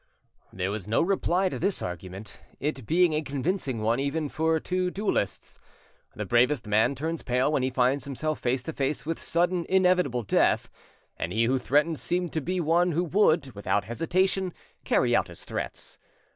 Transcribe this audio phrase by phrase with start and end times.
[0.51, 4.89] There was no reply to this argument, it being a convincing one even for two
[4.89, 5.59] duellists.
[6.15, 10.23] The bravest man turns pale when he finds himself face to face with sudden inevitable
[10.23, 10.71] death,
[11.17, 15.43] and he who threatened seemed to be one who would, without hesitation, carry out his
[15.43, 15.99] threats.